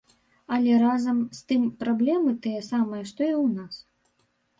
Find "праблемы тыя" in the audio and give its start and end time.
1.83-2.61